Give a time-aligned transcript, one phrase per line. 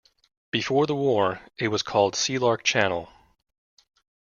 [0.49, 3.07] Before the war, it was called Sealark Channel.